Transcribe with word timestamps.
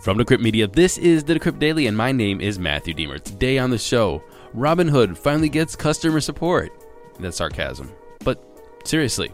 From 0.00 0.16
Decrypt 0.16 0.40
Media, 0.40 0.66
this 0.66 0.96
is 0.96 1.24
the 1.24 1.34
Decrypt 1.34 1.58
Daily, 1.58 1.86
and 1.86 1.94
my 1.94 2.10
name 2.10 2.40
is 2.40 2.58
Matthew 2.58 2.94
Diemer. 2.94 3.22
Today 3.22 3.58
on 3.58 3.68
the 3.68 3.76
show, 3.76 4.22
Robinhood 4.56 5.18
finally 5.18 5.50
gets 5.50 5.76
customer 5.76 6.22
support. 6.22 6.72
That's 7.18 7.36
sarcasm. 7.36 7.92
But 8.24 8.42
seriously, 8.82 9.30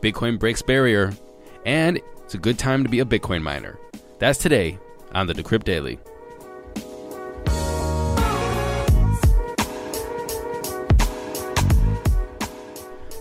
Bitcoin 0.00 0.38
breaks 0.38 0.62
barrier, 0.62 1.12
and 1.66 2.00
it's 2.24 2.32
a 2.32 2.38
good 2.38 2.58
time 2.58 2.84
to 2.84 2.88
be 2.88 3.00
a 3.00 3.04
Bitcoin 3.04 3.42
miner. 3.42 3.78
That's 4.18 4.38
today 4.38 4.78
on 5.12 5.26
the 5.26 5.34
Decrypt 5.34 5.64
Daily. 5.64 5.96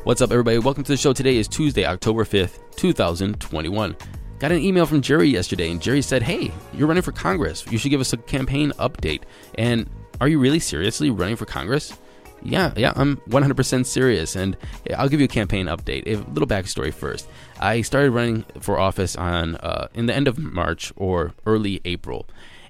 What's 0.05 0.21
up, 0.21 0.31
everybody? 0.31 0.59
Welcome 0.59 0.85
to 0.85 0.93
the 0.93 0.97
show. 0.97 1.11
Today 1.11 1.35
is 1.35 1.49
Tuesday, 1.49 1.85
October 1.85 2.23
5th, 2.23 2.59
2021. 2.77 3.97
Got 4.39 4.51
an 4.51 4.59
email 4.59 4.85
from 4.85 5.01
Jerry 5.01 5.29
yesterday, 5.29 5.71
and 5.71 5.81
Jerry 5.81 6.01
said, 6.03 6.21
Hey, 6.21 6.51
you're 6.73 6.87
running 6.87 7.01
for 7.01 7.11
Congress. 7.11 7.65
You 7.71 7.79
should 7.79 7.89
give 7.89 8.01
us 8.01 8.13
a 8.13 8.17
campaign 8.17 8.71
update. 8.77 9.23
And 9.55 9.89
are 10.21 10.27
you 10.27 10.39
really 10.39 10.59
seriously 10.59 11.09
running 11.09 11.35
for 11.35 11.45
Congress? 11.45 11.97
Yeah, 12.43 12.71
yeah, 12.77 12.93
I'm 12.95 13.17
100% 13.29 13.85
serious, 13.87 14.35
and 14.35 14.55
I'll 14.95 15.09
give 15.09 15.19
you 15.19 15.25
a 15.25 15.29
campaign 15.29 15.65
update. 15.65 16.05
A 16.05 16.17
little 16.31 16.47
backstory 16.47 16.93
first. 16.93 17.27
I 17.59 17.81
started 17.81 18.11
running 18.11 18.45
for 18.59 18.79
office 18.79 19.15
on 19.15 19.55
uh, 19.55 19.87
in 19.95 20.05
the 20.05 20.13
end 20.13 20.27
of 20.27 20.37
March 20.37 20.93
or 20.95 21.33
early 21.47 21.81
April, 21.83 22.27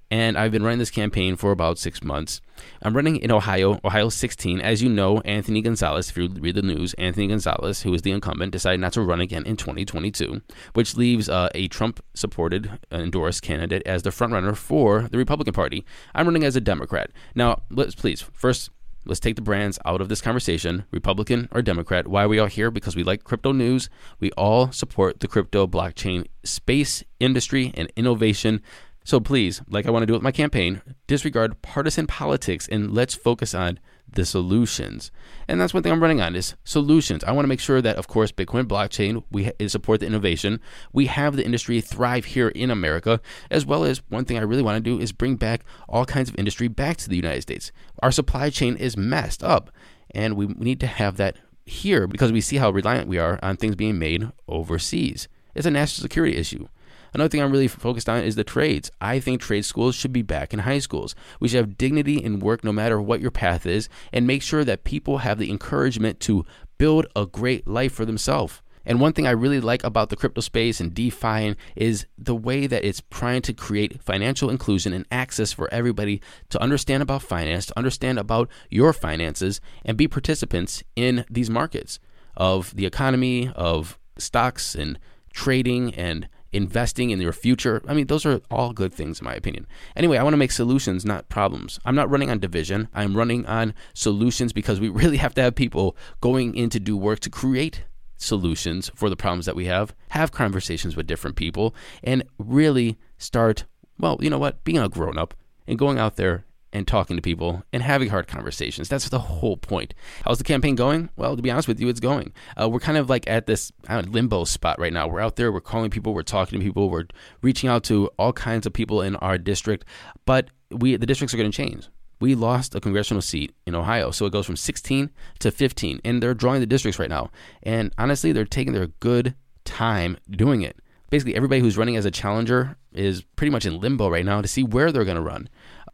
and 0.10 0.38
I've 0.38 0.52
been 0.52 0.64
running 0.64 0.80
this 0.80 0.92
campaign 0.92 1.36
for 1.36 1.52
about 1.52 1.78
six 1.78 2.04
months. 2.04 2.42
I'm 2.82 2.96
running 2.96 3.18
in 3.18 3.32
Ohio, 3.32 3.80
Ohio 3.84 4.10
16. 4.10 4.62
As 4.62 4.82
you 4.82 4.90
know, 4.90 5.20
Anthony 5.22 5.62
Gonzalez, 5.62 6.10
if 6.10 6.18
you 6.18 6.28
read 6.28 6.56
the 6.56 6.62
news, 6.62 6.94
Anthony 6.96 7.28
Gonzalez, 7.28 7.82
who 7.82 7.94
is 7.94 8.02
the 8.02 8.12
incumbent, 8.12 8.52
decided 8.52 8.80
not 8.80 8.94
to 8.94 9.02
run 9.02 9.22
again 9.22 9.46
in 9.46 9.58
2022, 9.58 10.42
which 10.74 10.96
leaves 10.96 11.30
uh, 11.30 11.50
a 11.54 11.68
Trump 11.68 12.04
supported, 12.14 12.80
uh, 12.92 12.98
endorsed 12.98 13.42
candidate 13.42 13.84
as 13.86 14.04
the 14.04 14.10
frontrunner 14.10 14.56
for 14.56 15.08
the 15.10 15.18
Republican 15.18 15.54
Party. 15.54 15.86
I'm 16.16 16.26
running 16.26 16.44
as 16.44 16.56
a 16.56 16.62
Democrat. 16.62 17.12
Now, 17.36 17.64
let's 17.70 17.96
please, 17.96 18.22
first, 18.22 18.72
Let's 19.08 19.22
take 19.22 19.38
the 19.38 19.42
brands 19.42 19.80
out 19.86 20.02
of 20.02 20.10
this 20.10 20.20
conversation, 20.20 20.84
Republican 20.92 21.48
or 21.54 21.62
Democrat. 21.62 22.10
Why 22.10 22.24
are 22.24 22.28
we 22.28 22.40
all 22.40 22.48
here? 22.48 22.70
Because 22.70 22.94
we 22.94 23.04
like 23.04 23.24
crypto 23.24 23.54
news. 23.54 23.90
We 24.20 24.32
all 24.32 24.74
support 24.74 25.22
the 25.22 25.30
crypto 25.30 25.66
blockchain 25.66 26.28
space 26.44 27.06
industry 27.18 27.72
and 27.76 27.90
innovation. 27.96 28.62
So 29.08 29.22
please, 29.22 29.62
like 29.70 29.86
I 29.86 29.90
want 29.90 30.04
to 30.04 30.06
do 30.06 30.12
with 30.12 30.22
my 30.22 30.34
campaign, 30.34 30.82
disregard 31.08 31.62
partisan 31.62 32.08
politics 32.08 32.68
and 32.68 32.94
let's 32.94 33.16
focus 33.16 33.54
on 33.54 33.80
the 34.12 34.26
solutions. 34.26 35.12
And 35.48 35.62
that's 35.62 35.74
one 35.74 35.82
thing 35.82 35.94
I'm 35.94 36.02
running 36.02 36.20
on 36.20 36.36
is 36.36 36.56
solutions. 36.66 37.24
I 37.24 37.32
want 37.32 37.46
to 37.46 37.48
make 37.48 37.62
sure 37.62 37.82
that, 37.82 37.96
of 37.96 38.10
course, 38.10 38.34
Bitcoin 38.34 38.66
blockchain, 38.66 39.24
we 39.32 39.50
support 39.70 40.02
the 40.02 40.08
innovation. 40.08 40.60
We 40.92 41.06
have 41.06 41.38
the 41.38 41.46
industry 41.46 41.80
thrive 41.80 42.26
here 42.26 42.50
in 42.50 42.70
America, 42.70 43.22
as 43.50 43.66
well 43.66 43.86
as 43.86 44.02
one 44.10 44.26
thing 44.26 44.38
I 44.38 44.42
really 44.42 44.62
want 44.62 44.76
to 44.76 44.90
do 44.90 45.02
is 45.02 45.14
bring 45.14 45.38
back 45.38 45.64
all 45.88 46.04
kinds 46.04 46.28
of 46.28 46.38
industry 46.38 46.68
back 46.68 46.98
to 46.98 47.08
the 47.08 47.16
United 47.16 47.44
States. 47.44 47.72
Our 48.04 48.12
supply 48.12 48.50
chain 48.50 48.76
is 48.76 48.98
messed 48.98 49.42
up, 49.42 49.72
and 50.12 50.36
we 50.36 50.48
need 50.48 50.82
to 50.82 50.88
have 50.88 51.16
that 51.16 51.38
here 51.66 52.08
because 52.08 52.34
we 52.34 52.42
see 52.42 52.58
how 52.58 52.72
reliant 52.72 53.08
we 53.08 53.20
are 53.20 53.40
on 53.42 53.56
things 53.56 53.78
being 53.78 54.00
made 54.00 54.30
overseas. 54.50 55.30
It's 55.56 55.66
a 55.66 55.72
national 55.72 56.04
security 56.04 56.36
issue. 56.36 56.68
Another 57.14 57.30
thing 57.30 57.42
I'm 57.42 57.52
really 57.52 57.68
focused 57.68 58.10
on 58.10 58.24
is 58.24 58.36
the 58.36 58.44
trades. 58.44 58.92
I 59.02 59.20
think 59.20 59.42
trade 59.42 59.66
schools 59.66 59.96
should 59.96 60.14
be 60.14 60.22
back 60.22 60.54
in 60.54 60.60
high 60.60 60.80
schools. 60.80 61.16
We 61.40 61.48
should 61.48 61.58
have 61.58 61.78
dignity 61.78 62.24
in 62.24 62.40
work 62.40 62.64
no 62.64 62.72
matter 62.72 63.02
what 63.02 63.22
your 63.22 63.32
path 63.32 63.66
is 63.66 63.90
and 64.14 64.28
make 64.28 64.42
sure 64.42 64.64
that 64.64 64.84
people 64.84 65.20
have 65.20 65.40
the 65.40 65.50
encouragement 65.50 66.20
to 66.22 66.46
build 66.78 67.08
a 67.16 67.26
great 67.26 67.68
life 67.68 67.94
for 67.94 68.06
themselves. 68.06 68.62
And 68.88 69.02
one 69.02 69.12
thing 69.12 69.28
I 69.28 69.32
really 69.32 69.60
like 69.60 69.84
about 69.84 70.10
the 70.10 70.16
crypto 70.16 70.40
space 70.40 70.80
and 70.80 70.94
DeFi 70.94 71.58
is 71.76 72.06
the 72.18 72.36
way 72.36 72.68
that 72.68 72.86
it's 72.86 73.04
trying 73.12 73.42
to 73.42 73.54
create 73.54 74.02
financial 74.02 74.50
inclusion 74.50 74.94
and 74.94 75.06
access 75.12 75.52
for 75.52 75.72
everybody 75.74 76.22
to 76.50 76.62
understand 76.62 77.04
about 77.04 77.22
finance, 77.22 77.66
to 77.66 77.78
understand 77.78 78.18
about 78.18 78.50
your 78.70 78.94
finances, 78.94 79.60
and 79.84 79.98
be 79.98 80.08
participants 80.08 80.84
in 80.96 81.26
these 81.30 81.50
markets 81.50 82.00
of 82.38 82.74
the 82.78 82.86
economy, 82.86 83.52
of 83.58 84.00
stocks 84.18 84.74
and 84.74 84.98
trading 85.34 85.94
and 85.94 86.30
investing 86.52 87.10
in 87.10 87.22
your 87.22 87.34
future. 87.34 87.82
I 87.88 87.94
mean, 87.94 88.08
those 88.08 88.26
are 88.26 88.42
all 88.50 88.74
good 88.74 88.94
things, 88.94 89.20
in 89.20 89.26
my 89.26 89.34
opinion. 89.34 89.68
Anyway, 89.96 90.18
I 90.18 90.24
want 90.24 90.34
to 90.34 90.38
make 90.38 90.52
solutions, 90.52 91.06
not 91.06 91.30
problems. 91.30 91.80
I'm 91.86 91.96
not 91.96 92.10
running 92.10 92.30
on 92.30 92.40
division. 92.40 92.88
I'm 92.94 93.16
running 93.16 93.46
on 93.46 93.74
solutions 93.94 94.54
because 94.54 94.80
we 94.80 94.90
really 95.02 95.18
have 95.18 95.34
to 95.36 95.42
have 95.42 95.56
people 95.56 95.96
going 96.22 96.56
in 96.56 96.70
to 96.72 96.80
do 96.80 96.98
work 96.98 97.20
to 97.22 97.30
create 97.30 97.84
solutions 98.18 98.92
for 98.96 99.10
the 99.10 99.16
problems 99.16 99.46
that 99.46 99.56
we 99.56 99.66
have, 99.66 99.94
have 100.10 100.32
conversations 100.32 100.96
with 100.96 101.08
different 101.08 101.36
people, 101.36 101.76
and 102.04 102.24
really 102.40 102.98
start, 103.18 103.66
well, 104.00 104.18
you 104.22 104.30
know 104.30 104.40
what, 104.40 104.64
being 104.64 104.80
a 104.80 104.90
grown 104.90 105.18
up 105.18 105.36
and 105.68 105.78
going 105.78 106.00
out 106.00 106.16
there 106.16 106.46
and 106.74 106.88
talking 106.88 107.16
to 107.16 107.22
people 107.22 107.64
and 107.72 107.82
having 107.82 108.10
hard 108.10 108.28
conversations. 108.28 108.90
That's 108.90 109.10
the 109.10 109.20
whole 109.20 109.58
point. 109.58 109.94
How's 110.26 110.38
the 110.38 110.44
campaign 110.44 110.76
going? 110.76 111.10
Well, 111.16 111.36
to 111.36 111.42
be 111.42 111.52
honest 111.52 111.68
with 111.68 111.80
you, 111.80 111.88
it's 111.88 112.00
going. 112.00 112.34
Uh, 112.60 112.70
we're 112.70 112.80
kind 112.80 112.98
of 112.98 113.10
like 113.10 113.28
at 113.28 113.48
this 113.48 113.72
know, 113.90 114.02
limbo 114.02 114.44
spot 114.44 114.80
right 114.80 114.94
now. 114.94 115.08
We're 115.08 115.22
out 115.22 115.36
there, 115.36 115.52
we're 115.52 115.62
calling 115.62 115.90
people, 115.90 116.14
we're 116.14 116.24
talking 116.24 116.60
to 116.60 116.66
people, 116.66 116.90
we're 116.90 117.08
reaching 117.42 117.70
out 117.70 117.84
to 117.86 118.08
all 118.18 118.34
kinds 118.34 118.66
of 118.66 118.74
people 118.74 119.02
in 119.02 119.16
our 119.18 119.38
district, 119.38 119.86
but 120.26 120.50
we 120.72 120.96
the 120.98 121.06
districts 121.06 121.34
are 121.34 121.38
going 121.38 121.52
to 121.52 121.56
change. 121.56 121.88
We 122.20 122.34
lost 122.34 122.74
a 122.74 122.80
congressional 122.80 123.22
seat 123.22 123.54
in 123.68 123.76
Ohio, 123.76 124.10
so 124.10 124.26
it 124.26 124.32
goes 124.32 124.48
from 124.48 124.56
16 124.56 125.12
to 125.40 125.52
15, 125.52 126.02
and 126.04 126.22
they're 126.22 126.34
drawing 126.34 126.62
the 126.62 126.66
districts 126.66 126.98
right 126.98 127.10
now. 127.10 127.30
And 127.62 127.94
honestly, 127.98 128.32
they're 128.32 128.46
taking 128.46 128.74
their 128.74 128.88
good 128.88 129.36
time 129.66 130.18
doing 130.30 130.64
it. 130.64 130.78
Basically, 131.12 131.36
everybody 131.36 131.62
who's 131.62 131.78
running 131.78 131.96
as 131.96 132.06
a 132.06 132.12
challenger 132.12 132.76
is 132.92 133.22
pretty 133.36 133.52
much 133.52 133.66
in 133.66 133.80
limbo 133.80 134.10
right 134.10 134.26
now 134.26 134.42
to 134.42 134.48
see 134.48 134.64
where 134.64 134.92
they're 134.92 135.06
going 135.06 135.16
to 135.16 135.22
run. 135.22 135.48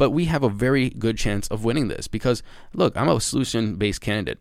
But 0.03 0.09
we 0.09 0.25
have 0.25 0.43
a 0.43 0.49
very 0.49 0.89
good 0.89 1.17
chance 1.17 1.47
of 1.47 1.63
winning 1.63 1.87
this 1.87 2.09
because, 2.09 2.43
look, 2.73 2.97
I'm 2.97 3.07
a 3.07 3.21
solution 3.21 3.75
based 3.77 4.01
candidate. 4.01 4.37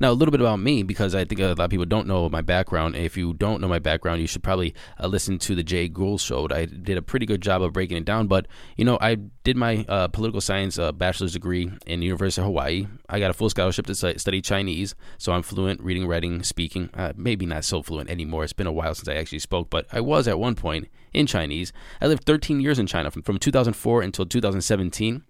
Now, 0.00 0.10
a 0.10 0.14
little 0.14 0.32
bit 0.32 0.40
about 0.40 0.58
me 0.58 0.82
because 0.82 1.14
I 1.14 1.24
think 1.24 1.40
a 1.40 1.48
lot 1.48 1.60
of 1.60 1.70
people 1.70 1.86
don't 1.86 2.06
know 2.06 2.28
my 2.28 2.40
background. 2.40 2.96
If 2.96 3.16
you 3.16 3.34
don't 3.34 3.60
know 3.60 3.68
my 3.68 3.78
background, 3.78 4.20
you 4.20 4.26
should 4.26 4.42
probably 4.42 4.74
uh, 4.98 5.06
listen 5.06 5.38
to 5.40 5.54
the 5.54 5.62
Jay 5.62 5.88
Gould 5.88 6.20
show. 6.20 6.48
I 6.50 6.64
did 6.64 6.96
a 6.96 7.02
pretty 7.02 7.26
good 7.26 7.40
job 7.40 7.62
of 7.62 7.72
breaking 7.72 7.96
it 7.98 8.04
down. 8.04 8.26
But 8.26 8.46
you 8.76 8.84
know, 8.84 8.98
I 9.00 9.16
did 9.44 9.56
my 9.56 9.84
uh, 9.88 10.08
political 10.08 10.40
science 10.40 10.78
uh, 10.78 10.92
bachelor's 10.92 11.34
degree 11.34 11.70
in 11.86 12.00
the 12.00 12.06
University 12.06 12.40
of 12.40 12.46
Hawaii. 12.46 12.86
I 13.08 13.20
got 13.20 13.30
a 13.30 13.34
full 13.34 13.50
scholarship 13.50 13.86
to 13.86 13.94
study 13.94 14.40
Chinese, 14.40 14.94
so 15.18 15.32
I'm 15.32 15.42
fluent 15.42 15.80
reading, 15.80 16.06
writing, 16.06 16.42
speaking. 16.42 16.90
Uh, 16.94 17.12
maybe 17.16 17.46
not 17.46 17.64
so 17.64 17.82
fluent 17.82 18.10
anymore. 18.10 18.44
It's 18.44 18.52
been 18.52 18.66
a 18.66 18.72
while 18.72 18.94
since 18.94 19.08
I 19.08 19.14
actually 19.14 19.40
spoke, 19.40 19.70
but 19.70 19.86
I 19.92 20.00
was 20.00 20.26
at 20.26 20.38
one 20.38 20.54
point 20.54 20.88
in 21.12 21.26
Chinese. 21.26 21.72
I 22.00 22.06
lived 22.06 22.24
13 22.24 22.60
years 22.60 22.78
in 22.78 22.86
China 22.86 23.10
from, 23.10 23.22
from 23.22 23.38
2004 23.38 24.02
until 24.02 24.26
2017. 24.26 25.22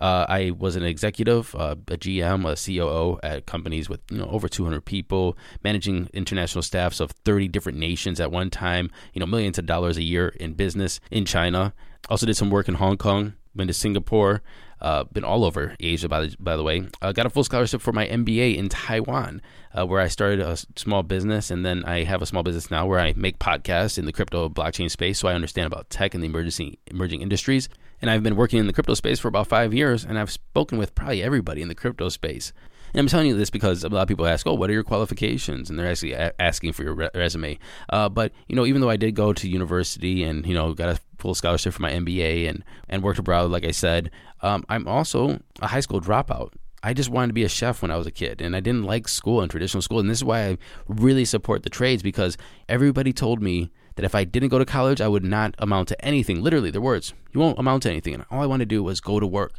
Uh, 0.00 0.26
I 0.28 0.50
was 0.50 0.76
an 0.76 0.82
executive, 0.82 1.54
uh, 1.54 1.76
a 1.88 1.96
GM, 1.96 2.44
a 2.50 2.56
COO 2.56 3.18
at 3.22 3.46
companies 3.46 3.88
with 3.88 4.00
you 4.10 4.18
know 4.18 4.26
over 4.26 4.48
200 4.48 4.84
people, 4.84 5.36
managing 5.62 6.08
international 6.12 6.62
staffs 6.62 7.00
of 7.00 7.12
30 7.24 7.48
different 7.48 7.78
nations 7.78 8.20
at 8.20 8.30
one 8.30 8.50
time. 8.50 8.90
You 9.12 9.20
know, 9.20 9.26
millions 9.26 9.58
of 9.58 9.66
dollars 9.66 9.96
a 9.96 10.02
year 10.02 10.28
in 10.28 10.54
business 10.54 11.00
in 11.10 11.24
China. 11.24 11.72
Also 12.08 12.26
did 12.26 12.36
some 12.36 12.50
work 12.50 12.68
in 12.68 12.74
Hong 12.74 12.96
Kong. 12.96 13.34
Been 13.56 13.68
to 13.68 13.74
Singapore. 13.74 14.42
Uh, 14.80 15.04
been 15.04 15.24
all 15.24 15.44
over 15.44 15.74
Asia, 15.80 16.08
by 16.08 16.20
the, 16.20 16.36
by 16.38 16.56
the 16.56 16.62
way. 16.62 16.86
Uh, 17.00 17.12
got 17.12 17.24
a 17.24 17.30
full 17.30 17.44
scholarship 17.44 17.80
for 17.80 17.92
my 17.92 18.06
MBA 18.06 18.56
in 18.56 18.68
Taiwan, 18.68 19.40
uh, 19.72 19.86
where 19.86 20.00
I 20.00 20.08
started 20.08 20.40
a 20.40 20.58
small 20.76 21.02
business, 21.02 21.50
and 21.50 21.64
then 21.64 21.84
I 21.84 22.04
have 22.04 22.20
a 22.20 22.26
small 22.26 22.42
business 22.42 22.70
now 22.70 22.84
where 22.84 23.00
I 23.00 23.14
make 23.16 23.38
podcasts 23.38 23.96
in 23.96 24.04
the 24.04 24.12
crypto 24.12 24.48
blockchain 24.48 24.90
space, 24.90 25.18
so 25.18 25.28
I 25.28 25.34
understand 25.34 25.68
about 25.68 25.88
tech 25.88 26.12
and 26.12 26.22
the 26.22 26.26
emerging 26.26 26.76
emerging 26.88 27.22
industries. 27.22 27.68
And 28.02 28.10
I've 28.10 28.22
been 28.22 28.36
working 28.36 28.58
in 28.58 28.66
the 28.66 28.74
crypto 28.74 28.92
space 28.92 29.18
for 29.18 29.28
about 29.28 29.46
five 29.46 29.72
years, 29.72 30.04
and 30.04 30.18
I've 30.18 30.30
spoken 30.30 30.76
with 30.76 30.94
probably 30.94 31.22
everybody 31.22 31.62
in 31.62 31.68
the 31.68 31.74
crypto 31.74 32.10
space. 32.10 32.52
And 32.94 33.00
I'm 33.00 33.08
telling 33.08 33.26
you 33.26 33.36
this 33.36 33.50
because 33.50 33.82
a 33.82 33.88
lot 33.88 34.02
of 34.02 34.08
people 34.08 34.24
ask, 34.24 34.46
"Oh, 34.46 34.54
what 34.54 34.70
are 34.70 34.72
your 34.72 34.84
qualifications?" 34.84 35.68
And 35.68 35.76
they're 35.76 35.90
actually 35.90 36.12
a- 36.12 36.32
asking 36.38 36.74
for 36.74 36.84
your 36.84 36.94
re- 36.94 37.10
resume. 37.12 37.58
Uh, 37.90 38.08
but 38.08 38.32
you 38.48 38.54
know, 38.54 38.64
even 38.64 38.80
though 38.80 38.90
I 38.90 38.96
did 38.96 39.16
go 39.16 39.32
to 39.32 39.48
university 39.48 40.22
and 40.22 40.46
you 40.46 40.54
know 40.54 40.74
got 40.74 40.88
a 40.90 41.00
full 41.18 41.34
scholarship 41.34 41.74
for 41.74 41.82
my 41.82 41.90
MBA 41.90 42.48
and 42.48 42.64
and 42.88 43.02
worked 43.02 43.18
abroad, 43.18 43.50
like 43.50 43.64
I 43.64 43.72
said, 43.72 44.12
um, 44.42 44.64
I'm 44.68 44.86
also 44.86 45.40
a 45.60 45.66
high 45.66 45.80
school 45.80 46.00
dropout. 46.00 46.52
I 46.84 46.92
just 46.92 47.10
wanted 47.10 47.28
to 47.28 47.32
be 47.32 47.44
a 47.44 47.48
chef 47.48 47.82
when 47.82 47.90
I 47.90 47.96
was 47.96 48.06
a 48.06 48.12
kid, 48.12 48.40
and 48.40 48.54
I 48.54 48.60
didn't 48.60 48.84
like 48.84 49.08
school 49.08 49.40
and 49.40 49.50
traditional 49.50 49.82
school. 49.82 49.98
And 49.98 50.08
this 50.08 50.18
is 50.18 50.24
why 50.24 50.50
I 50.50 50.58
really 50.86 51.24
support 51.24 51.64
the 51.64 51.70
trades 51.70 52.02
because 52.02 52.36
everybody 52.68 53.12
told 53.12 53.42
me 53.42 53.72
that 53.96 54.04
if 54.04 54.14
I 54.14 54.24
didn't 54.24 54.50
go 54.50 54.58
to 54.58 54.64
college, 54.64 55.00
I 55.00 55.08
would 55.08 55.24
not 55.24 55.54
amount 55.58 55.88
to 55.88 56.04
anything. 56.04 56.42
Literally, 56.42 56.70
their 56.70 56.80
words. 56.80 57.14
You 57.32 57.40
won't 57.40 57.58
amount 57.58 57.84
to 57.84 57.90
anything. 57.90 58.14
And 58.14 58.24
all 58.30 58.42
I 58.42 58.46
wanted 58.46 58.68
to 58.68 58.74
do 58.74 58.82
was 58.82 59.00
go 59.00 59.18
to 59.18 59.26
work. 59.26 59.54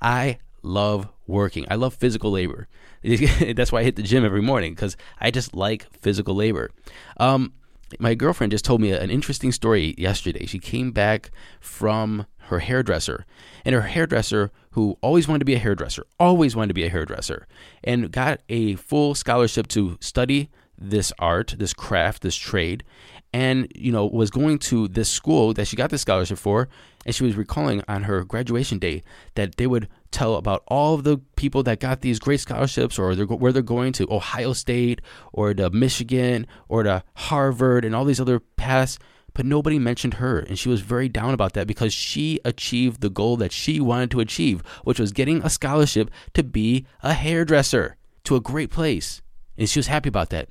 I 0.00 0.38
love 0.62 1.08
working. 1.26 1.66
I 1.70 1.76
love 1.76 1.94
physical 1.94 2.30
labor. 2.30 2.68
That's 3.02 3.72
why 3.72 3.80
I 3.80 3.84
hit 3.84 3.96
the 3.96 4.02
gym 4.02 4.24
every 4.24 4.42
morning 4.42 4.74
because 4.74 4.96
I 5.20 5.30
just 5.30 5.54
like 5.54 5.86
physical 5.92 6.34
labor. 6.34 6.70
Um, 7.18 7.52
my 7.98 8.14
girlfriend 8.14 8.52
just 8.52 8.64
told 8.64 8.80
me 8.80 8.92
an 8.92 9.10
interesting 9.10 9.52
story 9.52 9.94
yesterday. 9.96 10.46
She 10.46 10.58
came 10.58 10.90
back 10.90 11.30
from 11.60 12.26
her 12.48 12.60
hairdresser, 12.60 13.26
and 13.64 13.74
her 13.74 13.82
hairdresser, 13.82 14.50
who 14.70 14.96
always 15.02 15.28
wanted 15.28 15.40
to 15.40 15.44
be 15.44 15.54
a 15.54 15.58
hairdresser, 15.58 16.04
always 16.18 16.56
wanted 16.56 16.68
to 16.68 16.74
be 16.74 16.84
a 16.84 16.90
hairdresser, 16.90 17.46
and 17.84 18.10
got 18.10 18.40
a 18.48 18.74
full 18.76 19.14
scholarship 19.14 19.68
to 19.68 19.98
study 20.00 20.50
this 20.78 21.12
art, 21.18 21.54
this 21.58 21.74
craft, 21.74 22.22
this 22.22 22.36
trade, 22.36 22.84
and 23.32 23.70
you 23.74 23.92
know 23.92 24.06
was 24.06 24.30
going 24.30 24.58
to 24.58 24.88
this 24.88 25.10
school 25.10 25.52
that 25.54 25.66
she 25.66 25.76
got 25.76 25.90
the 25.90 25.98
scholarship 25.98 26.38
for 26.38 26.68
and 27.04 27.14
she 27.14 27.24
was 27.24 27.36
recalling 27.36 27.82
on 27.88 28.04
her 28.04 28.24
graduation 28.24 28.78
day 28.78 29.02
that 29.34 29.56
they 29.56 29.66
would 29.66 29.88
tell 30.10 30.36
about 30.36 30.62
all 30.68 30.94
of 30.94 31.04
the 31.04 31.18
people 31.36 31.62
that 31.62 31.80
got 31.80 32.00
these 32.00 32.18
great 32.18 32.40
scholarships 32.40 32.98
or 32.98 33.14
they're, 33.14 33.26
where 33.26 33.52
they're 33.52 33.62
going 33.62 33.92
to 33.92 34.10
ohio 34.10 34.52
state 34.52 35.00
or 35.32 35.52
to 35.54 35.70
michigan 35.70 36.46
or 36.68 36.82
to 36.82 37.02
harvard 37.14 37.84
and 37.84 37.94
all 37.94 38.04
these 38.04 38.20
other 38.20 38.40
paths 38.40 38.98
but 39.34 39.44
nobody 39.44 39.78
mentioned 39.78 40.14
her 40.14 40.38
and 40.38 40.58
she 40.58 40.68
was 40.68 40.80
very 40.80 41.08
down 41.08 41.34
about 41.34 41.52
that 41.52 41.66
because 41.66 41.92
she 41.92 42.40
achieved 42.44 43.00
the 43.00 43.10
goal 43.10 43.36
that 43.36 43.52
she 43.52 43.80
wanted 43.80 44.10
to 44.10 44.20
achieve 44.20 44.62
which 44.84 44.98
was 44.98 45.12
getting 45.12 45.42
a 45.42 45.50
scholarship 45.50 46.10
to 46.32 46.42
be 46.42 46.86
a 47.02 47.12
hairdresser 47.12 47.96
to 48.24 48.34
a 48.34 48.40
great 48.40 48.70
place 48.70 49.22
and 49.56 49.68
she 49.68 49.78
was 49.78 49.86
happy 49.86 50.08
about 50.08 50.30
that 50.30 50.48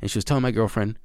and 0.00 0.10
she 0.10 0.18
was 0.18 0.24
telling 0.24 0.42
my 0.42 0.50
girlfriend 0.50 0.98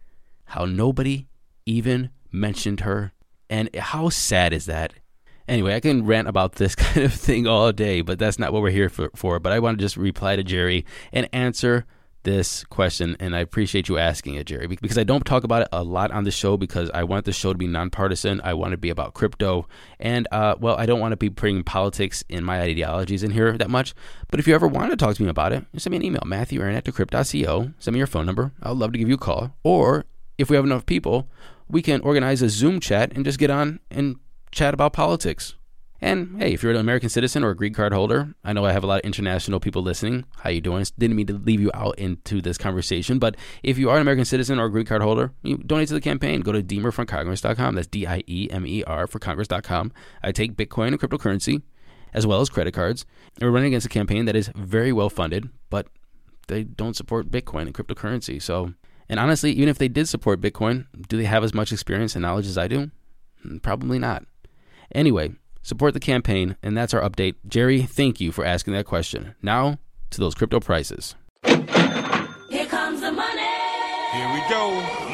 how 0.46 0.66
nobody 0.66 1.28
even 1.66 2.10
mentioned 2.32 2.82
her. 2.82 3.14
And 3.50 3.74
how 3.76 4.10
sad 4.10 4.54
is 4.54 4.66
that? 4.66 4.94
Anyway, 5.48 5.76
I 5.76 5.80
can 5.80 6.06
rant 6.06 6.28
about 6.28 6.54
this 6.54 6.76
kind 6.76 7.06
of 7.06 7.14
thing 7.14 7.48
all 7.48 7.72
day, 7.72 8.02
but 8.02 8.20
that's 8.20 8.40
not 8.40 8.54
what 8.54 8.62
we're 8.62 8.72
here 8.72 8.90
for. 8.90 9.10
for. 9.16 9.40
But 9.40 9.54
I 9.54 9.60
want 9.60 9.78
to 9.78 9.84
just 9.84 9.98
reply 9.98 10.36
to 10.36 10.44
Jerry 10.44 10.86
and 11.12 11.30
answer 11.32 11.86
this 12.26 12.66
question, 12.66 13.16
and 13.20 13.36
I 13.36 13.40
appreciate 13.40 13.88
you 13.88 13.98
asking 13.98 14.34
it, 14.34 14.48
Jerry, 14.48 14.68
because 14.68 14.98
I 14.98 15.04
don't 15.04 15.26
talk 15.26 15.44
about 15.44 15.62
it 15.62 15.68
a 15.72 15.84
lot 15.84 16.12
on 16.12 16.24
the 16.24 16.32
show 16.32 16.58
because 16.58 16.90
I 16.92 17.04
want 17.04 17.26
the 17.26 17.32
show 17.32 17.54
to 17.54 17.58
be 17.58 17.68
nonpartisan. 17.68 18.42
I 18.44 18.56
want 18.56 18.72
to 18.72 18.78
be 18.78 18.90
about 18.90 19.14
crypto, 19.14 19.68
and 20.00 20.28
uh, 20.32 20.56
well, 20.60 20.76
I 20.76 20.86
don't 20.86 21.00
want 21.00 21.14
to 21.14 21.18
be 21.18 21.30
putting 21.30 21.64
politics 21.64 22.24
in 22.28 22.44
my 22.44 22.62
ideologies 22.62 23.24
in 23.24 23.32
here 23.32 23.58
that 23.58 23.70
much. 23.70 23.94
But 24.30 24.40
if 24.40 24.48
you 24.48 24.56
ever 24.56 24.68
want 24.68 24.90
to 24.90 24.98
talk 24.98 25.16
to 25.16 25.24
me 25.24 25.30
about 25.30 25.54
it, 25.54 25.66
send 25.78 25.92
me 25.92 25.98
an 25.98 26.04
email, 26.04 26.24
Matthew 26.26 26.62
Aaron 26.62 26.76
at 26.76 26.84
decrypt.co. 26.84 27.72
Send 27.80 27.94
me 27.94 28.00
your 28.00 28.08
phone 28.08 28.26
number. 28.26 28.52
I'd 28.62 28.72
love 28.72 28.92
to 28.92 28.98
give 28.98 29.08
you 29.08 29.16
a 29.16 29.20
call. 29.20 29.54
Or 29.64 30.06
if 30.38 30.50
we 30.50 30.56
have 30.56 30.66
enough 30.66 30.86
people, 30.86 31.30
we 31.70 31.82
can 31.82 32.02
organize 32.02 32.42
a 32.42 32.50
Zoom 32.50 32.80
chat 32.80 33.12
and 33.16 33.24
just 33.24 33.40
get 33.40 33.50
on 33.50 33.80
and 33.90 34.18
chat 34.52 34.74
about 34.74 34.94
politics. 34.94 35.56
And 36.02 36.42
hey, 36.42 36.54
if 36.54 36.62
you're 36.62 36.74
an 36.74 36.78
American 36.78 37.10
citizen 37.10 37.44
or 37.44 37.52
a 37.52 37.56
green 37.56 37.74
card 37.74 37.94
holder, 37.94 38.36
I 38.44 38.54
know 38.54 38.66
I 38.66 38.74
have 38.74 38.84
a 38.84 38.88
lot 38.88 39.00
of 39.00 39.06
international 39.06 39.60
people 39.60 39.82
listening. 39.82 40.26
How 40.38 40.50
you 40.50 40.62
doing? 40.62 40.86
Didn't 40.98 41.16
mean 41.16 41.28
to 41.28 41.34
leave 41.34 41.62
you 41.62 41.72
out 41.74 41.98
into 41.98 42.42
this 42.42 42.58
conversation, 42.58 43.18
but 43.18 43.36
if 43.64 43.78
you 43.78 43.90
are 43.90 43.96
an 43.96 44.02
American 44.02 44.26
citizen 44.26 44.60
or 44.60 44.66
a 44.66 44.70
green 44.70 44.86
card 44.86 45.02
holder, 45.02 45.32
you 45.42 45.58
donate 45.58 45.88
to 45.88 45.94
the 45.94 46.02
campaign. 46.02 46.42
Go 46.42 46.52
to 46.52 46.62
diemerforcongress.com. 46.62 47.76
That's 47.76 47.88
D-I-E-M-E-R 47.88 49.08
for 49.08 49.20
congress.com. 49.20 49.94
I 50.22 50.32
take 50.32 50.56
Bitcoin 50.56 50.90
and 50.90 51.00
cryptocurrency 51.00 51.62
as 52.14 52.28
well 52.28 52.42
as 52.42 52.50
credit 52.50 52.74
cards. 52.74 53.06
And 53.40 53.48
we're 53.48 53.56
running 53.56 53.70
against 53.70 53.88
a 53.88 53.90
campaign 53.90 54.26
that 54.26 54.36
is 54.36 54.52
very 54.56 54.92
well 54.92 55.10
funded, 55.10 55.50
but 55.70 55.88
they 56.48 56.64
don't 56.64 56.96
support 56.96 57.32
Bitcoin 57.32 57.64
and 57.64 57.74
cryptocurrency. 57.74 58.42
So 58.42 58.74
and 59.10 59.20
honestly, 59.20 59.52
even 59.52 59.70
if 59.70 59.78
they 59.78 59.88
did 59.88 60.08
support 60.08 60.42
Bitcoin, 60.42 60.88
do 61.08 61.18
they 61.18 61.26
have 61.26 61.44
as 61.44 61.54
much 61.54 61.72
experience 61.72 62.16
and 62.16 62.24
knowledge 62.24 62.48
as 62.48 62.58
I 62.58 62.68
do? 62.68 62.92
Hmm, 63.44 63.58
probably 63.58 64.00
not. 64.00 64.26
Anyway, 64.94 65.34
support 65.62 65.94
the 65.94 66.00
campaign, 66.00 66.56
and 66.62 66.78
that's 66.78 66.94
our 66.94 67.02
update. 67.02 67.36
Jerry, 67.48 67.84
thank 67.84 68.22
you 68.22 68.32
for 68.32 68.46
asking 68.46 68.74
that 68.74 68.86
question. 68.86 69.36
Now 69.42 69.80
to 70.12 70.20
those 70.20 70.36
crypto 70.36 70.60
prices. 70.60 71.16
Here 71.44 72.66
comes 72.68 73.02
the 73.02 73.12
money. 73.12 73.42
Here 74.14 74.34
we 74.34 74.42
go. 74.50 74.72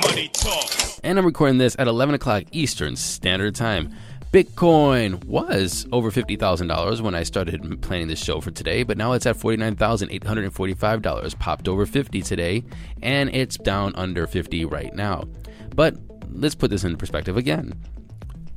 Money 0.07 0.29
talk. 0.33 0.69
And 1.03 1.17
I'm 1.17 1.25
recording 1.25 1.57
this 1.57 1.75
at 1.79 1.87
11 1.87 2.15
o'clock 2.15 2.43
Eastern 2.51 2.95
Standard 2.95 3.55
Time. 3.55 3.95
Bitcoin 4.31 5.23
was 5.25 5.85
over 5.91 6.09
$50,000 6.09 7.01
when 7.01 7.15
I 7.15 7.23
started 7.23 7.81
planning 7.81 8.07
this 8.07 8.23
show 8.23 8.39
for 8.39 8.51
today, 8.51 8.83
but 8.83 8.97
now 8.97 9.11
it's 9.11 9.25
at 9.25 9.37
$49,845. 9.37 11.39
Popped 11.39 11.67
over 11.67 11.85
50 11.85 12.21
today, 12.21 12.63
and 13.01 13.29
it's 13.35 13.57
down 13.57 13.93
under 13.95 14.27
50 14.27 14.63
right 14.65 14.93
now. 14.93 15.25
But 15.75 15.95
let's 16.29 16.55
put 16.55 16.69
this 16.69 16.85
in 16.85 16.95
perspective 16.95 17.35
again 17.35 17.73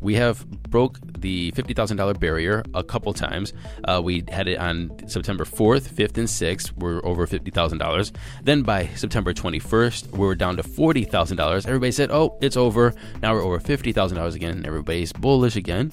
we 0.01 0.15
have 0.15 0.47
broke 0.71 0.99
the 1.19 1.53
$50,000 1.53 2.19
barrier 2.21 2.63
a 2.75 2.83
couple 2.83 3.13
times. 3.13 3.53
Uh, 3.85 4.01
we 4.03 4.25
had 4.29 4.49
it 4.49 4.59
on 4.59 4.91
September 5.09 5.45
4th, 5.45 5.89
5th, 5.89 6.19
and 6.19 6.29
6th. 6.29 6.73
We're 6.77 7.05
over 7.05 7.27
$50,000. 7.27 8.13
Then 8.43 8.63
by 8.63 8.87
September 8.89 9.33
21st, 9.33 10.13
we 10.13 10.19
were 10.19 10.35
down 10.35 10.57
to 10.57 10.63
$40,000. 10.63 11.67
Everybody 11.67 11.93
said, 11.93 12.11
oh, 12.11 12.37
it's 12.41 12.57
over. 12.57 12.95
Now 13.23 13.35
we're 13.35 13.45
over 13.45 13.59
$50,000 13.59 14.35
again. 14.35 14.57
And 14.57 14.67
everybody's 14.67 15.13
bullish 15.13 15.57
again. 15.57 15.93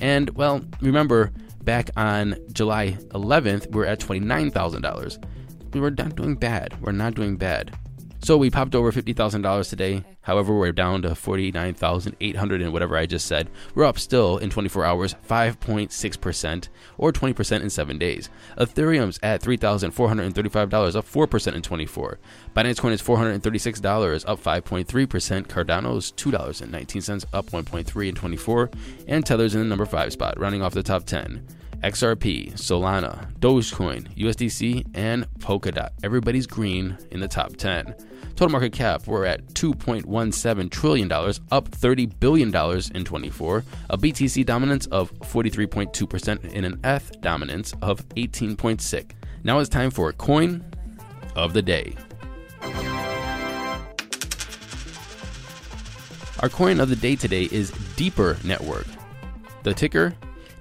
And 0.00 0.30
well, 0.30 0.62
remember, 0.80 1.32
back 1.62 1.90
on 1.96 2.36
July 2.52 2.98
11th, 3.10 3.66
we 3.66 3.72
we're 3.76 3.86
at 3.86 4.00
$29,000. 4.00 5.24
We 5.74 5.80
were 5.80 5.90
not 5.90 6.16
doing 6.16 6.34
bad. 6.34 6.80
We're 6.80 6.92
not 6.92 7.14
doing 7.14 7.36
bad. 7.36 7.76
So 8.22 8.36
we 8.36 8.50
popped 8.50 8.74
over 8.74 8.92
$50,000 8.92 9.68
today. 9.68 10.04
However, 10.22 10.56
we're 10.56 10.72
down 10.72 11.02
to 11.02 11.14
49,800 11.14 12.62
and 12.62 12.72
whatever 12.72 12.96
I 12.96 13.06
just 13.06 13.26
said. 13.26 13.50
We're 13.74 13.84
up 13.84 13.98
still 13.98 14.38
in 14.38 14.50
24 14.50 14.84
hours, 14.84 15.14
5.6% 15.28 16.68
or 16.98 17.12
20% 17.12 17.62
in 17.62 17.70
7 17.70 17.98
days. 17.98 18.30
Ethereum's 18.56 19.18
at 19.22 19.42
$3,435, 19.42 20.96
up 20.96 21.06
4% 21.06 21.54
in 21.54 21.62
24. 21.62 22.18
Binance 22.54 22.80
Coin 22.80 22.92
is 22.92 23.02
$436, 23.02 24.24
up 24.26 24.42
5.3%. 24.42 25.46
Cardano's 25.46 26.12
$2.19, 26.12 27.24
up 27.32 27.50
1.3 27.50 28.08
in 28.08 28.14
24. 28.14 28.70
And 29.08 29.26
Tether's 29.26 29.54
in 29.54 29.60
the 29.60 29.66
number 29.66 29.86
5 29.86 30.12
spot, 30.12 30.38
running 30.38 30.62
off 30.62 30.74
the 30.74 30.82
top 30.82 31.04
10. 31.04 31.46
XRP, 31.82 32.52
Solana, 32.52 33.32
Dogecoin, 33.40 34.14
USDC, 34.16 34.86
and 34.94 35.26
Polkadot. 35.38 35.90
Everybody's 36.02 36.46
green 36.46 36.96
in 37.10 37.20
the 37.20 37.28
top 37.28 37.56
10. 37.56 37.94
Total 38.36 38.48
market 38.48 38.72
cap, 38.72 39.06
we're 39.06 39.24
at 39.26 39.46
$2.17 39.48 40.70
trillion, 40.70 41.12
up 41.12 41.70
$30 41.70 42.20
billion 42.20 42.48
in 42.94 43.04
24, 43.04 43.64
a 43.90 43.98
BTC 43.98 44.46
dominance 44.46 44.86
of 44.86 45.12
43.2%, 45.20 46.54
and 46.54 46.66
an 46.66 46.80
ETH 46.84 47.20
dominance 47.20 47.74
of 47.82 48.08
18.6. 48.10 49.10
Now 49.44 49.58
it's 49.58 49.68
time 49.68 49.90
for 49.90 50.12
coin 50.12 50.64
of 51.36 51.52
the 51.52 51.62
day. 51.62 51.96
Our 56.40 56.48
coin 56.48 56.80
of 56.80 56.88
the 56.88 56.96
day 56.96 57.16
today 57.16 57.44
is 57.52 57.70
Deeper 57.96 58.36
Network. 58.44 58.86
The 59.62 59.74
ticker 59.74 60.14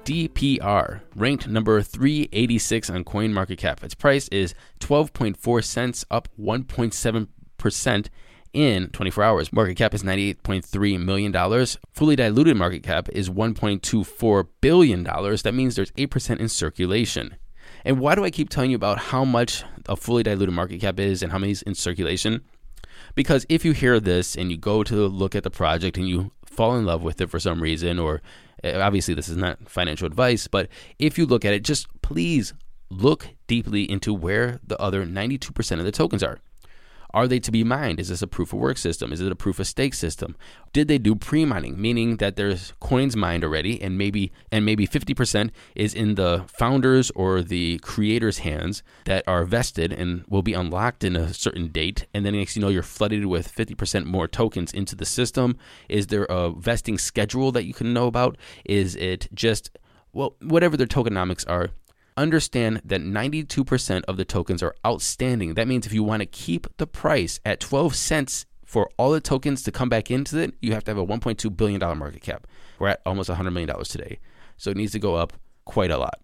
DPR, 0.03 1.01
ranked 1.15 1.47
number 1.47 1.81
386 1.81 2.89
on 2.89 3.03
CoinMarketCap. 3.03 3.83
Its 3.83 3.93
price 3.93 4.27
is 4.29 4.55
12.4 4.79 5.63
cents, 5.63 6.05
up 6.09 6.27
1.7% 6.39 8.07
in 8.53 8.87
24 8.89 9.23
hours. 9.23 9.53
Market 9.53 9.75
cap 9.75 9.93
is 9.93 10.03
$98.3 10.03 11.03
million. 11.03 11.67
Fully 11.91 12.15
diluted 12.15 12.57
market 12.57 12.83
cap 12.83 13.09
is 13.09 13.29
$1.24 13.29 14.47
billion. 14.59 15.03
That 15.03 15.53
means 15.53 15.75
there's 15.75 15.91
8% 15.91 16.39
in 16.39 16.49
circulation. 16.49 17.35
And 17.85 17.99
why 17.99 18.15
do 18.15 18.23
I 18.23 18.31
keep 18.31 18.49
telling 18.49 18.71
you 18.71 18.75
about 18.75 18.97
how 18.97 19.23
much 19.23 19.63
a 19.87 19.95
fully 19.95 20.23
diluted 20.23 20.53
market 20.53 20.81
cap 20.81 20.99
is 20.99 21.23
and 21.23 21.31
how 21.31 21.37
many 21.37 21.51
is 21.51 21.61
in 21.61 21.75
circulation? 21.75 22.41
Because 23.15 23.45
if 23.49 23.65
you 23.65 23.71
hear 23.71 23.99
this 23.99 24.35
and 24.35 24.51
you 24.51 24.57
go 24.57 24.83
to 24.83 25.07
look 25.07 25.35
at 25.35 25.43
the 25.43 25.49
project 25.49 25.97
and 25.97 26.07
you 26.07 26.31
fall 26.51 26.75
in 26.75 26.85
love 26.85 27.01
with 27.01 27.19
it 27.21 27.29
for 27.29 27.39
some 27.39 27.61
reason, 27.61 27.97
or 27.97 28.21
eh, 28.63 28.79
obviously 28.79 29.13
this 29.13 29.29
is 29.29 29.37
not 29.37 29.69
financial 29.69 30.05
advice, 30.05 30.47
but 30.47 30.67
if 30.99 31.17
you 31.17 31.25
look 31.25 31.45
at 31.45 31.53
it, 31.53 31.63
just 31.63 31.87
please 32.01 32.53
look 32.89 33.29
deeply 33.47 33.89
into 33.89 34.13
where 34.13 34.59
the 34.65 34.79
other 34.79 35.05
92% 35.05 35.79
of 35.79 35.85
the 35.85 35.91
tokens 35.91 36.21
are. 36.21 36.39
Are 37.13 37.27
they 37.27 37.39
to 37.39 37.51
be 37.51 37.63
mined? 37.63 37.99
Is 37.99 38.09
this 38.09 38.21
a 38.21 38.27
proof 38.27 38.53
of 38.53 38.59
work 38.59 38.77
system? 38.77 39.11
Is 39.11 39.21
it 39.21 39.31
a 39.31 39.35
proof 39.35 39.59
of 39.59 39.67
stake 39.67 39.93
system? 39.93 40.35
Did 40.73 40.87
they 40.87 40.97
do 40.97 41.15
pre-mining, 41.15 41.79
meaning 41.81 42.17
that 42.17 42.35
there's 42.35 42.73
coins 42.79 43.15
mined 43.15 43.43
already 43.43 43.81
and 43.81 43.97
maybe 43.97 44.31
and 44.51 44.65
maybe 44.65 44.87
50% 44.87 45.51
is 45.75 45.93
in 45.93 46.15
the 46.15 46.45
founders 46.47 47.11
or 47.11 47.41
the 47.41 47.79
creators' 47.79 48.39
hands 48.39 48.83
that 49.05 49.23
are 49.27 49.43
vested 49.43 49.91
and 49.91 50.23
will 50.29 50.41
be 50.41 50.53
unlocked 50.53 51.03
in 51.03 51.15
a 51.15 51.33
certain 51.33 51.67
date 51.67 52.07
and 52.13 52.25
then 52.25 52.33
next 52.33 52.55
you 52.55 52.61
know 52.61 52.69
you're 52.69 52.83
flooded 52.83 53.25
with 53.25 53.53
50% 53.53 54.05
more 54.05 54.27
tokens 54.27 54.71
into 54.73 54.95
the 54.95 55.05
system? 55.05 55.57
Is 55.89 56.07
there 56.07 56.25
a 56.25 56.51
vesting 56.51 56.97
schedule 56.97 57.51
that 57.51 57.65
you 57.65 57.73
can 57.73 57.93
know 57.93 58.07
about? 58.07 58.37
Is 58.65 58.95
it 58.95 59.27
just 59.33 59.71
well, 60.13 60.35
whatever 60.41 60.75
their 60.75 60.87
tokenomics 60.87 61.49
are, 61.49 61.69
understand 62.17 62.81
that 62.85 63.01
92% 63.01 64.03
of 64.07 64.17
the 64.17 64.25
tokens 64.25 64.61
are 64.61 64.75
outstanding. 64.85 65.55
That 65.55 65.67
means 65.67 65.85
if 65.85 65.93
you 65.93 66.03
want 66.03 66.21
to 66.21 66.25
keep 66.25 66.67
the 66.77 66.87
price 66.87 67.39
at 67.45 67.59
12 67.59 67.95
cents 67.95 68.45
For 68.71 68.89
all 68.95 69.11
the 69.11 69.19
tokens 69.19 69.63
to 69.63 69.71
come 69.73 69.89
back 69.89 70.09
into 70.09 70.37
it, 70.37 70.53
you 70.61 70.71
have 70.71 70.85
to 70.85 70.91
have 70.91 70.97
a 70.97 71.05
$1.2 71.05 71.57
billion 71.57 71.81
market 71.97 72.21
cap. 72.21 72.47
We're 72.79 72.87
at 72.87 73.01
almost 73.05 73.29
$100 73.29 73.51
million 73.51 73.83
today. 73.83 74.19
So 74.55 74.71
it 74.71 74.77
needs 74.77 74.93
to 74.93 74.99
go 74.99 75.15
up 75.15 75.33
quite 75.65 75.91
a 75.91 75.97
lot. 75.97 76.21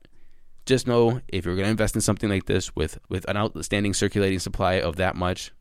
Just 0.65 0.88
know 0.88 1.20
if 1.27 1.44
you're 1.44 1.56
going 1.56 1.65
to 1.65 1.72
invest 1.72 1.96
in 1.96 2.01
something 2.01 2.29
like 2.29 2.46
this 2.46 2.74
with, 2.74 3.00
with 3.10 3.27
an 3.29 3.36
outstanding 3.36 3.94
circulating 3.94 4.39
supply 4.39 4.75
of 4.75 4.96
that 4.96 5.17
much, 5.17 5.51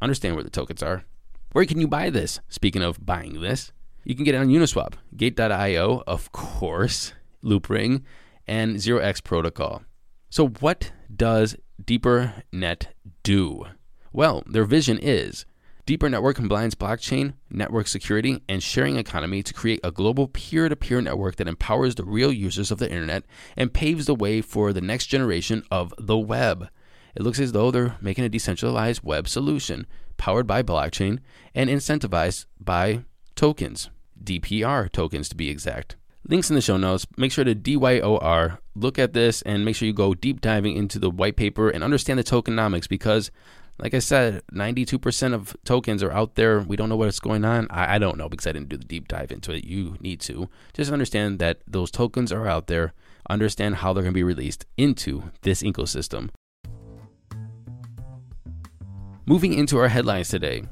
understand 0.00 0.34
where 0.34 0.42
the 0.42 0.50
tokens 0.50 0.82
are. 0.82 1.04
Where 1.52 1.64
can 1.64 1.78
you 1.78 1.86
buy 1.86 2.10
this? 2.10 2.40
Speaking 2.48 2.82
of 2.82 3.06
buying 3.06 3.40
this, 3.40 3.70
you 4.02 4.16
can 4.16 4.24
get 4.24 4.34
it 4.34 4.38
on 4.38 4.48
Uniswap, 4.48 4.94
Gate.io, 5.16 6.02
of 6.08 6.32
course, 6.32 7.12
Loopring, 7.44 8.02
and 8.52 8.76
0x 8.76 9.24
Protocol. 9.24 9.82
So, 10.28 10.48
what 10.48 10.92
does 11.14 11.56
DeeperNet 11.82 12.88
do? 13.22 13.64
Well, 14.12 14.42
their 14.46 14.66
vision 14.66 14.98
is 14.98 15.46
Deeper 15.86 16.10
Network 16.10 16.36
combines 16.36 16.74
blockchain, 16.74 17.32
network 17.48 17.88
security, 17.88 18.42
and 18.50 18.62
sharing 18.62 18.96
economy 18.98 19.42
to 19.42 19.54
create 19.54 19.80
a 19.82 19.90
global 19.90 20.28
peer 20.28 20.68
to 20.68 20.76
peer 20.76 21.00
network 21.00 21.36
that 21.36 21.48
empowers 21.48 21.94
the 21.94 22.04
real 22.04 22.30
users 22.30 22.70
of 22.70 22.78
the 22.78 22.90
internet 22.90 23.24
and 23.56 23.72
paves 23.72 24.04
the 24.04 24.14
way 24.14 24.42
for 24.42 24.74
the 24.74 24.82
next 24.82 25.06
generation 25.06 25.64
of 25.70 25.94
the 25.98 26.18
web. 26.18 26.68
It 27.16 27.22
looks 27.22 27.40
as 27.40 27.52
though 27.52 27.70
they're 27.70 27.96
making 28.02 28.24
a 28.24 28.28
decentralized 28.28 29.02
web 29.02 29.28
solution 29.28 29.86
powered 30.18 30.46
by 30.46 30.62
blockchain 30.62 31.20
and 31.54 31.70
incentivized 31.70 32.44
by 32.60 33.04
tokens, 33.34 33.88
DPR 34.22 34.92
tokens 34.92 35.30
to 35.30 35.36
be 35.36 35.48
exact. 35.48 35.96
Links 36.28 36.50
in 36.50 36.54
the 36.54 36.62
show 36.62 36.76
notes. 36.76 37.06
Make 37.16 37.32
sure 37.32 37.44
to 37.44 37.54
DYOR, 37.54 38.58
look 38.76 38.98
at 38.98 39.12
this, 39.12 39.42
and 39.42 39.64
make 39.64 39.74
sure 39.74 39.86
you 39.86 39.92
go 39.92 40.14
deep 40.14 40.40
diving 40.40 40.76
into 40.76 40.98
the 40.98 41.10
white 41.10 41.36
paper 41.36 41.68
and 41.68 41.82
understand 41.82 42.18
the 42.18 42.24
tokenomics 42.24 42.88
because 42.88 43.30
like 43.78 43.94
I 43.94 43.98
said, 43.98 44.42
92% 44.52 45.34
of 45.34 45.56
tokens 45.64 46.02
are 46.02 46.12
out 46.12 46.36
there. 46.36 46.60
We 46.60 46.76
don't 46.76 46.88
know 46.88 46.96
what's 46.96 47.18
going 47.18 47.44
on. 47.44 47.66
I, 47.70 47.96
I, 47.96 47.98
don't 47.98 48.16
know 48.16 48.28
because 48.28 48.46
I 48.46 48.52
didn't 48.52 48.68
do 48.68 48.76
the 48.76 48.84
deep 48.84 49.08
dive 49.08 49.32
into 49.32 49.50
it. 49.52 49.64
You 49.64 49.96
need 49.98 50.20
to. 50.20 50.48
Just 50.72 50.92
understand 50.92 51.38
that 51.40 51.62
those 51.66 51.90
tokens 51.90 52.30
are 52.30 52.46
out 52.46 52.66
there. 52.68 52.92
Understand 53.28 53.76
how 53.76 53.92
they're 53.92 54.02
going 54.02 54.12
to 54.12 54.18
be 54.18 54.22
released 54.22 54.66
into 54.76 55.30
this 55.40 55.62
ecosystem. 55.62 56.28
Moving 59.26 59.54
into 59.54 59.78
our 59.78 59.88
headlines 59.88 60.28
today. 60.28 60.64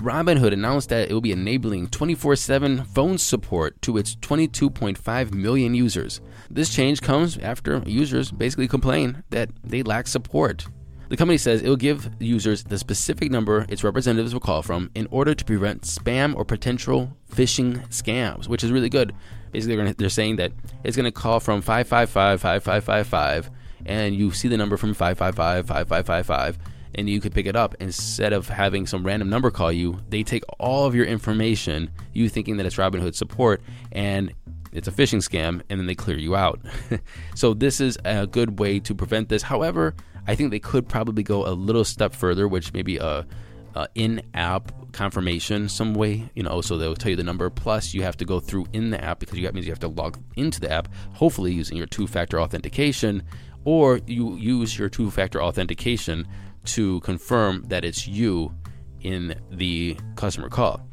Robinhood 0.00 0.52
announced 0.52 0.88
that 0.88 1.10
it 1.10 1.14
will 1.14 1.20
be 1.20 1.32
enabling 1.32 1.88
24 1.88 2.36
7 2.36 2.84
phone 2.84 3.18
support 3.18 3.80
to 3.82 3.96
its 3.96 4.16
22.5 4.16 5.32
million 5.32 5.74
users. 5.74 6.20
This 6.50 6.74
change 6.74 7.00
comes 7.02 7.38
after 7.38 7.82
users 7.86 8.30
basically 8.30 8.68
complain 8.68 9.22
that 9.30 9.50
they 9.62 9.82
lack 9.82 10.06
support 10.06 10.66
the 11.10 11.16
company 11.16 11.38
says 11.38 11.60
it 11.60 11.68
will 11.68 11.74
give 11.74 12.08
users 12.20 12.62
the 12.62 12.78
specific 12.78 13.32
number 13.32 13.66
its 13.68 13.82
representatives 13.82 14.32
will 14.32 14.40
call 14.40 14.62
from 14.62 14.92
in 14.94 15.08
order 15.10 15.34
to 15.34 15.44
prevent 15.44 15.82
spam 15.82 16.36
or 16.36 16.44
potential 16.44 17.16
phishing 17.34 17.84
scams, 17.88 18.46
which 18.46 18.62
is 18.62 18.70
really 18.70 18.88
good. 18.88 19.12
Basically, 19.50 19.74
they're, 19.74 19.84
gonna, 19.84 19.94
they're 19.94 20.08
saying 20.08 20.36
that 20.36 20.52
it's 20.84 20.96
going 20.96 21.06
to 21.06 21.10
call 21.10 21.40
from 21.40 21.62
555 21.62 22.40
5555 22.40 23.50
and 23.86 24.14
you 24.14 24.30
see 24.30 24.46
the 24.46 24.56
number 24.56 24.76
from 24.76 24.94
555 24.94 25.66
5555 25.66 26.58
and 26.94 27.08
you 27.08 27.20
could 27.20 27.32
pick 27.32 27.46
it 27.46 27.56
up. 27.56 27.74
Instead 27.80 28.32
of 28.32 28.48
having 28.48 28.86
some 28.86 29.04
random 29.04 29.30
number 29.30 29.50
call 29.50 29.72
you 29.72 29.98
they 30.08 30.22
take 30.22 30.44
all 30.58 30.86
of 30.86 30.94
your 30.94 31.06
information 31.06 31.90
you 32.12 32.28
thinking 32.28 32.56
that 32.56 32.66
it's 32.66 32.76
robinhood 32.76 33.14
support 33.14 33.62
and 33.92 34.32
it's 34.72 34.86
a 34.86 34.92
phishing 34.92 35.18
scam 35.18 35.62
and 35.68 35.80
then 35.80 35.86
they 35.86 35.94
clear 35.94 36.18
you 36.18 36.36
out. 36.36 36.60
So 37.34 37.54
this 37.54 37.80
is 37.80 37.98
a 38.04 38.26
good 38.26 38.58
way 38.58 38.80
to 38.80 38.94
prevent 38.94 39.28
this. 39.28 39.42
However 39.42 39.94
I 40.26 40.34
think 40.34 40.50
they 40.50 40.60
could 40.60 40.88
probably 40.88 41.22
go 41.22 41.46
a 41.46 41.50
little 41.50 41.84
step 41.84 42.14
further, 42.14 42.46
which 42.46 42.72
maybe 42.72 42.98
a, 42.98 43.26
a 43.74 43.88
in-app 43.94 44.92
confirmation 44.92 45.68
some 45.68 45.94
way, 45.94 46.30
you 46.34 46.42
know, 46.42 46.60
so 46.60 46.76
they'll 46.76 46.94
tell 46.94 47.10
you 47.10 47.16
the 47.16 47.24
number. 47.24 47.48
Plus, 47.50 47.94
you 47.94 48.02
have 48.02 48.16
to 48.18 48.24
go 48.24 48.40
through 48.40 48.66
in 48.72 48.90
the 48.90 49.02
app 49.02 49.18
because 49.18 49.40
that 49.40 49.54
means 49.54 49.66
you 49.66 49.72
have 49.72 49.80
to 49.80 49.88
log 49.88 50.18
into 50.36 50.60
the 50.60 50.70
app, 50.70 50.88
hopefully 51.14 51.52
using 51.52 51.76
your 51.76 51.86
two-factor 51.86 52.40
authentication, 52.40 53.22
or 53.64 54.00
you 54.06 54.36
use 54.36 54.78
your 54.78 54.88
two-factor 54.88 55.42
authentication 55.42 56.26
to 56.64 57.00
confirm 57.00 57.64
that 57.68 57.84
it's 57.84 58.06
you 58.06 58.54
in 59.00 59.34
the 59.50 59.96
customer 60.16 60.48
call. 60.48 60.86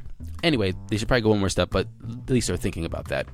Anyway, 0.44 0.74
they 0.90 0.98
should 0.98 1.08
probably 1.08 1.22
go 1.22 1.30
one 1.30 1.40
more 1.40 1.50
step, 1.50 1.70
but 1.72 1.88
at 2.10 2.30
least 2.30 2.48
they're 2.48 2.58
thinking 2.58 2.86
about 2.86 3.08
that. 3.08 3.28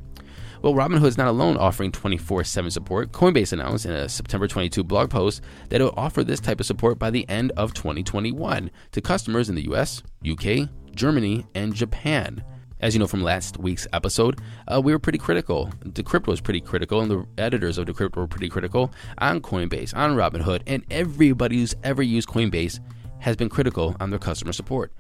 Well, 0.61 0.75
Robinhood 0.75 1.07
is 1.07 1.17
not 1.17 1.27
alone 1.27 1.57
offering 1.57 1.91
24 1.91 2.45
7 2.45 2.71
support. 2.71 3.11
Coinbase 3.11 3.51
announced 3.51 3.85
in 3.85 3.91
a 3.91 4.07
September 4.07 4.47
22 4.47 4.81
blog 4.83 5.09
post 5.09 5.41
that 5.67 5.81
it 5.81 5.83
will 5.83 5.93
offer 5.97 6.23
this 6.23 6.39
type 6.39 6.61
of 6.61 6.65
support 6.65 6.97
by 6.97 7.09
the 7.09 7.27
end 7.27 7.51
of 7.57 7.73
2021 7.73 8.71
to 8.93 9.01
customers 9.01 9.49
in 9.49 9.55
the 9.55 9.69
US, 9.73 10.01
UK, 10.25 10.69
Germany, 10.95 11.45
and 11.53 11.73
Japan. 11.73 12.41
As 12.83 12.93
you 12.93 12.99
know 12.99 13.07
from 13.07 13.23
last 13.23 13.57
week's 13.59 13.87
episode, 13.93 14.41
uh, 14.67 14.81
we 14.81 14.91
were 14.91 14.99
pretty 14.99 15.17
critical. 15.17 15.71
Decrypt 15.85 16.27
was 16.27 16.41
pretty 16.41 16.59
critical, 16.59 16.99
and 16.99 17.09
the 17.09 17.25
editors 17.37 17.77
of 17.77 17.87
Decrypt 17.87 18.17
were 18.17 18.27
pretty 18.27 18.49
critical 18.49 18.91
on 19.19 19.39
Coinbase, 19.39 19.95
on 19.95 20.17
Robinhood, 20.17 20.63
and 20.67 20.83
everybody 20.91 21.59
who's 21.59 21.73
ever 21.85 22.03
used 22.03 22.27
Coinbase 22.27 22.81
has 23.19 23.37
been 23.37 23.47
critical 23.47 23.95
on 24.01 24.09
their 24.09 24.19
customer 24.19 24.51
support. 24.51 24.91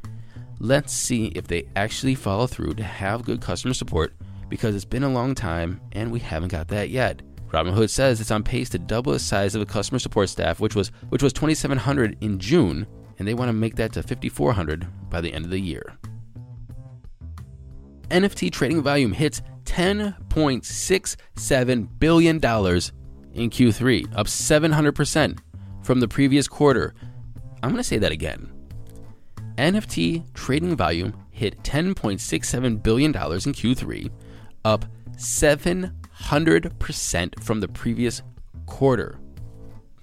Let's 0.59 0.93
see 0.93 1.25
if 1.35 1.47
they 1.47 1.67
actually 1.75 2.15
follow 2.15 2.47
through 2.47 2.75
to 2.75 2.83
have 2.85 3.25
good 3.25 3.41
customer 3.41 3.73
support 3.73 4.13
because 4.47 4.75
it's 4.75 4.85
been 4.85 5.03
a 5.03 5.11
long 5.11 5.35
time 5.35 5.81
and 5.91 6.09
we 6.09 6.21
haven't 6.21 6.53
got 6.53 6.69
that 6.69 6.89
yet. 6.89 7.21
Robinhood 7.49 7.89
says 7.89 8.21
it's 8.21 8.31
on 8.31 8.43
pace 8.43 8.69
to 8.69 8.79
double 8.79 9.11
the 9.11 9.19
size 9.19 9.55
of 9.55 9.59
the 9.59 9.65
customer 9.65 9.99
support 9.99 10.29
staff, 10.29 10.61
which 10.61 10.73
was 10.73 10.87
which 11.09 11.21
was 11.21 11.33
2,700 11.33 12.15
in 12.21 12.39
June, 12.39 12.87
and 13.19 13.27
they 13.27 13.33
want 13.33 13.49
to 13.49 13.53
make 13.53 13.75
that 13.75 13.91
to 13.91 14.03
5,400 14.03 14.87
by 15.09 15.19
the 15.19 15.33
end 15.33 15.43
of 15.43 15.51
the 15.51 15.59
year. 15.59 15.97
NFT 18.09 18.51
trading 18.51 18.81
volume 18.81 19.13
hits 19.13 19.41
10.67 19.65 21.99
billion 21.99 22.39
dollars 22.39 22.91
in 23.33 23.49
Q3, 23.49 24.15
up 24.15 24.27
700% 24.27 25.39
from 25.81 25.99
the 25.99 26.07
previous 26.07 26.47
quarter. 26.47 26.93
I'm 27.61 27.71
going 27.71 27.81
to 27.81 27.83
say 27.83 27.97
that 27.97 28.11
again. 28.11 28.51
NFT 29.57 30.31
trading 30.33 30.75
volume 30.75 31.15
hit 31.31 31.61
$10.67 31.63 32.83
billion 32.83 33.11
in 33.11 33.15
Q3, 33.15 34.11
up 34.65 34.85
700% 35.17 37.43
from 37.43 37.59
the 37.59 37.67
previous 37.67 38.21
quarter. 38.65 39.19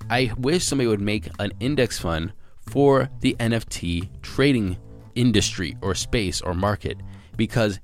I 0.08 0.32
wish 0.38 0.64
somebody 0.64 0.86
would 0.88 1.00
make 1.00 1.28
an 1.38 1.52
index 1.60 1.98
fund 1.98 2.32
for 2.68 3.08
the 3.20 3.36
NFT 3.38 4.08
trading 4.22 4.76
industry 5.14 5.76
or 5.82 5.94
space 5.94 6.40
or 6.40 6.54
market 6.54 6.98
because 7.36 7.80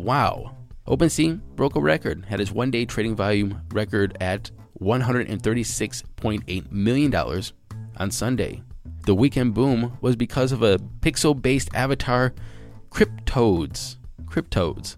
wow, 0.00 0.56
OpenSea 0.86 1.40
broke 1.56 1.76
a 1.76 1.80
record, 1.80 2.24
had 2.26 2.40
its 2.40 2.50
one 2.50 2.70
day 2.70 2.84
trading 2.84 3.14
volume 3.14 3.62
record 3.72 4.16
at 4.20 4.50
$136.8 4.80 6.72
million 6.72 7.14
on 7.96 8.10
Sunday. 8.10 8.62
The 9.06 9.14
weekend 9.14 9.54
boom 9.54 9.98
was 10.00 10.16
because 10.16 10.52
of 10.52 10.62
a 10.62 10.78
pixel 11.00 11.40
based 11.40 11.68
avatar, 11.74 12.34
CrypToadz. 12.90 13.96
CrypToadz. 14.24 14.96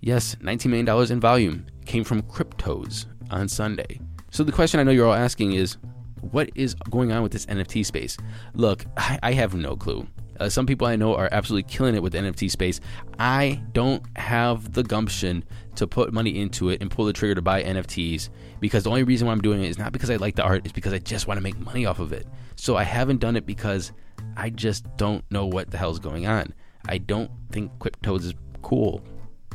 Yes, 0.00 0.34
$19 0.36 0.66
million 0.66 1.12
in 1.12 1.20
volume 1.20 1.66
came 1.84 2.04
from 2.04 2.22
CrypToadz 2.22 3.06
on 3.30 3.48
Sunday. 3.48 4.00
So 4.30 4.44
the 4.44 4.52
question 4.52 4.80
I 4.80 4.82
know 4.82 4.90
you're 4.90 5.06
all 5.06 5.14
asking 5.14 5.52
is 5.52 5.76
what 6.20 6.50
is 6.54 6.74
going 6.74 7.12
on 7.12 7.22
with 7.22 7.32
this 7.32 7.46
NFT 7.46 7.84
space? 7.84 8.16
Look, 8.54 8.84
I, 8.96 9.18
I 9.22 9.32
have 9.32 9.54
no 9.54 9.76
clue. 9.76 10.06
Uh, 10.38 10.48
some 10.48 10.66
people 10.66 10.86
I 10.86 10.96
know 10.96 11.14
are 11.14 11.28
absolutely 11.32 11.70
killing 11.70 11.94
it 11.94 12.02
with 12.02 12.12
the 12.12 12.18
NFT 12.18 12.50
space. 12.50 12.80
I 13.18 13.62
don't 13.72 14.02
have 14.16 14.72
the 14.72 14.82
gumption 14.82 15.44
to 15.76 15.86
put 15.86 16.12
money 16.12 16.40
into 16.40 16.70
it 16.70 16.80
and 16.80 16.90
pull 16.90 17.04
the 17.04 17.12
trigger 17.12 17.34
to 17.34 17.42
buy 17.42 17.62
NFTs 17.62 18.28
because 18.60 18.84
the 18.84 18.90
only 18.90 19.04
reason 19.04 19.26
why 19.26 19.32
I'm 19.32 19.40
doing 19.40 19.62
it 19.62 19.68
is 19.68 19.78
not 19.78 19.92
because 19.92 20.10
I 20.10 20.16
like 20.16 20.36
the 20.36 20.42
art, 20.42 20.62
it's 20.64 20.72
because 20.72 20.92
I 20.92 20.98
just 20.98 21.26
want 21.26 21.38
to 21.38 21.42
make 21.42 21.58
money 21.58 21.86
off 21.86 21.98
of 21.98 22.12
it. 22.12 22.26
So 22.56 22.76
I 22.76 22.82
haven't 22.82 23.20
done 23.20 23.36
it 23.36 23.46
because 23.46 23.92
I 24.36 24.50
just 24.50 24.84
don't 24.96 25.24
know 25.30 25.46
what 25.46 25.70
the 25.70 25.78
hell's 25.78 25.98
going 25.98 26.26
on. 26.26 26.54
I 26.88 26.98
don't 26.98 27.30
think 27.50 27.72
cryptos 27.78 28.24
is 28.24 28.34
cool. 28.62 29.02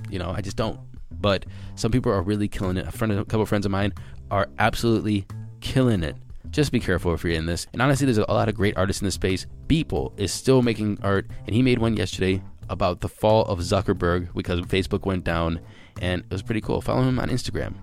You 0.10 0.20
know, 0.20 0.32
I 0.32 0.42
just 0.42 0.58
don't. 0.58 0.80
But 1.12 1.46
some 1.76 1.92
people 1.92 2.12
are 2.12 2.22
really 2.22 2.48
killing 2.48 2.78
it. 2.78 2.88
A 2.88 2.92
friend, 2.92 3.14
a 3.14 3.26
couple 3.26 3.46
friends 3.46 3.66
of 3.66 3.72
mine 3.72 3.94
are 4.32 4.50
absolutely 4.60 5.26
killing 5.62 6.04
it. 6.04 6.18
Just 6.54 6.72
be 6.72 6.80
careful 6.80 7.14
if 7.14 7.24
you're 7.24 7.34
in 7.34 7.46
this. 7.46 7.68
And 7.74 7.82
honestly, 7.82 8.06
there's 8.06 8.20
a 8.20 8.32
lot 8.32 8.48
of 8.48 8.56
great 8.56 8.78
artists 8.78 9.02
in 9.02 9.06
this 9.06 9.16
space. 9.16 9.46
Beeple 9.68 10.18
is 10.18 10.32
still 10.32 10.62
making 10.62 11.00
art, 11.02 11.30
and 11.46 11.56
he 11.56 11.62
made 11.62 11.80
one 11.80 11.98
yesterday 11.98 12.42
about 12.70 13.02
the 13.02 13.10
fall 13.10 13.44
of 13.46 13.60
Zuckerberg 13.60 14.34
because 14.34 14.62
Facebook 14.62 15.06
went 15.06 15.26
down, 15.26 15.60
and 16.00 16.22
it 16.22 16.32
was 16.32 16.44
pretty 16.44 16.62
cool. 16.62 16.80
Follow 16.80 17.02
him 17.02 17.20
on 17.20 17.30
Instagram. 17.30 17.74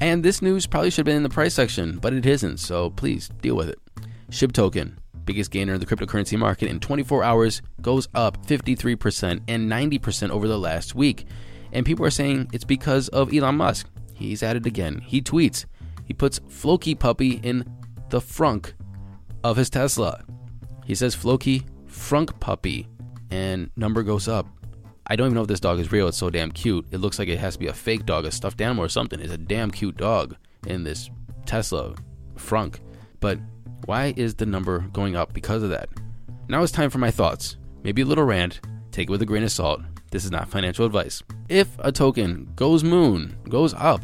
And 0.00 0.24
this 0.24 0.40
news 0.40 0.66
probably 0.66 0.90
should 0.90 0.98
have 0.98 1.06
been 1.06 1.16
in 1.16 1.22
the 1.22 1.28
price 1.28 1.54
section, 1.54 1.98
but 1.98 2.12
it 2.12 2.24
isn't, 2.24 2.58
so 2.58 2.90
please 2.90 3.28
deal 3.42 3.56
with 3.56 3.68
it. 3.68 3.78
SHIB 4.30 4.52
token 4.52 4.98
biggest 5.24 5.50
gainer 5.50 5.74
in 5.74 5.80
the 5.80 5.86
cryptocurrency 5.86 6.38
market 6.38 6.68
in 6.68 6.80
24 6.80 7.24
hours, 7.24 7.62
goes 7.80 8.08
up 8.14 8.44
53% 8.46 9.40
and 9.48 9.70
90% 9.70 10.30
over 10.30 10.48
the 10.48 10.58
last 10.58 10.94
week. 10.94 11.26
And 11.72 11.84
people 11.84 12.04
are 12.04 12.10
saying 12.10 12.50
it's 12.52 12.64
because 12.64 13.08
of 13.08 13.32
Elon 13.32 13.56
Musk. 13.56 13.88
He's 14.14 14.42
at 14.42 14.56
it 14.56 14.66
again. 14.66 15.00
He 15.00 15.20
tweets, 15.20 15.64
he 16.04 16.14
puts 16.14 16.40
Floki 16.48 16.94
Puppy 16.94 17.40
in 17.42 17.64
the 18.10 18.20
frunk 18.20 18.72
of 19.42 19.56
his 19.56 19.70
Tesla. 19.70 20.24
He 20.84 20.94
says 20.94 21.14
Floki 21.14 21.64
Frunk 21.88 22.38
puppy, 22.40 22.88
and 23.30 23.70
number 23.76 24.02
goes 24.02 24.28
up. 24.28 24.46
I 25.06 25.16
don't 25.16 25.26
even 25.26 25.34
know 25.34 25.42
if 25.42 25.48
this 25.48 25.60
dog 25.60 25.78
is 25.78 25.92
real. 25.92 26.08
It's 26.08 26.16
so 26.16 26.30
damn 26.30 26.50
cute. 26.50 26.86
It 26.90 26.98
looks 26.98 27.18
like 27.18 27.28
it 27.28 27.38
has 27.38 27.54
to 27.54 27.58
be 27.58 27.68
a 27.68 27.72
fake 27.72 28.06
dog, 28.06 28.24
a 28.24 28.32
stuffed 28.32 28.60
animal 28.60 28.84
or 28.84 28.88
something. 28.88 29.20
It's 29.20 29.32
a 29.32 29.38
damn 29.38 29.70
cute 29.70 29.96
dog 29.96 30.36
in 30.66 30.82
this 30.82 31.10
Tesla 31.46 31.94
Frunk. 32.36 32.80
But 33.20 33.38
why 33.86 34.14
is 34.16 34.34
the 34.34 34.46
number 34.46 34.80
going 34.92 35.14
up 35.14 35.32
because 35.32 35.62
of 35.62 35.70
that? 35.70 35.88
Now 36.48 36.62
it's 36.62 36.72
time 36.72 36.90
for 36.90 36.98
my 36.98 37.10
thoughts. 37.10 37.56
Maybe 37.82 38.02
a 38.02 38.06
little 38.06 38.24
rant. 38.24 38.60
Take 38.90 39.08
it 39.08 39.10
with 39.10 39.22
a 39.22 39.26
grain 39.26 39.42
of 39.42 39.52
salt. 39.52 39.82
This 40.10 40.24
is 40.24 40.30
not 40.30 40.48
financial 40.48 40.86
advice. 40.86 41.22
If 41.48 41.68
a 41.78 41.92
token 41.92 42.50
goes 42.56 42.82
moon, 42.82 43.36
goes 43.48 43.74
up 43.74 44.02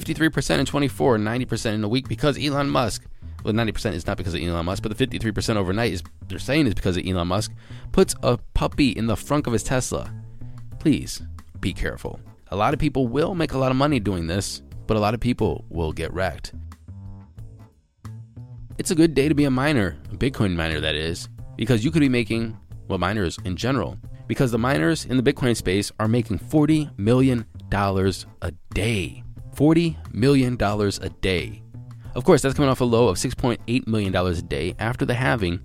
53% 0.00 0.58
in 0.58 0.66
24, 0.66 1.18
90% 1.18 1.74
in 1.74 1.84
a 1.84 1.88
week 1.88 2.08
because 2.08 2.38
Elon 2.38 2.68
Musk, 2.68 3.04
well, 3.44 3.54
90% 3.54 3.94
is 3.94 4.06
not 4.06 4.16
because 4.16 4.34
of 4.34 4.42
Elon 4.42 4.66
Musk, 4.66 4.82
but 4.82 4.96
the 4.96 5.06
53% 5.06 5.56
overnight 5.56 5.92
is, 5.92 6.02
they're 6.28 6.38
saying 6.38 6.66
is 6.66 6.74
because 6.74 6.96
of 6.96 7.06
Elon 7.06 7.28
Musk, 7.28 7.52
puts 7.92 8.14
a 8.22 8.38
puppy 8.54 8.90
in 8.90 9.06
the 9.06 9.16
front 9.16 9.46
of 9.46 9.52
his 9.52 9.62
Tesla. 9.62 10.12
Please 10.78 11.22
be 11.60 11.72
careful. 11.72 12.20
A 12.48 12.56
lot 12.56 12.74
of 12.74 12.80
people 12.80 13.08
will 13.08 13.34
make 13.34 13.52
a 13.52 13.58
lot 13.58 13.70
of 13.70 13.76
money 13.76 13.98
doing 13.98 14.26
this, 14.26 14.62
but 14.86 14.96
a 14.96 15.00
lot 15.00 15.14
of 15.14 15.20
people 15.20 15.64
will 15.68 15.92
get 15.92 16.12
wrecked. 16.12 16.52
It's 18.78 18.90
a 18.90 18.94
good 18.94 19.14
day 19.14 19.28
to 19.28 19.34
be 19.34 19.44
a 19.44 19.50
miner, 19.50 19.96
a 20.12 20.16
Bitcoin 20.16 20.54
miner 20.54 20.80
that 20.80 20.94
is, 20.94 21.28
because 21.56 21.84
you 21.84 21.90
could 21.90 22.00
be 22.00 22.08
making, 22.08 22.56
well, 22.88 22.98
miners 22.98 23.38
in 23.44 23.56
general, 23.56 23.98
because 24.26 24.50
the 24.50 24.58
miners 24.58 25.06
in 25.06 25.16
the 25.16 25.22
Bitcoin 25.22 25.56
space 25.56 25.90
are 25.98 26.08
making 26.08 26.38
$40 26.38 26.96
million 26.98 27.46
a 27.72 28.52
day. 28.74 29.22
$40 29.56 30.14
million 30.14 30.60
a 30.60 31.08
day. 31.20 31.62
Of 32.14 32.24
course, 32.24 32.42
that's 32.42 32.54
coming 32.54 32.70
off 32.70 32.80
a 32.80 32.84
low 32.84 33.08
of 33.08 33.16
$6.8 33.16 33.86
million 33.86 34.14
a 34.14 34.34
day 34.42 34.74
after 34.78 35.04
the 35.04 35.14
halving 35.14 35.60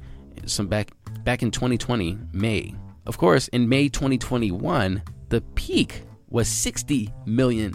some 0.45 0.67
back 0.67 0.91
back 1.23 1.43
in 1.43 1.51
2020 1.51 2.17
May. 2.33 2.75
Of 3.05 3.17
course, 3.17 3.47
in 3.49 3.69
May 3.69 3.89
2021, 3.89 5.01
the 5.29 5.41
peak 5.55 6.03
was 6.29 6.47
$60 6.47 7.11
million 7.25 7.73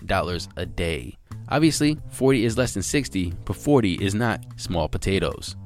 a 0.56 0.66
day. 0.66 1.16
Obviously, 1.48 1.98
40 2.10 2.44
is 2.44 2.58
less 2.58 2.74
than 2.74 2.82
60, 2.82 3.34
but 3.44 3.56
40 3.56 3.94
is 3.94 4.14
not 4.14 4.44
small 4.56 4.88
potatoes. 4.88 5.56